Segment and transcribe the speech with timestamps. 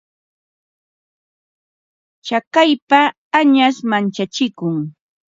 [2.25, 2.99] Tsakaypa
[3.39, 4.75] añash manchachikun.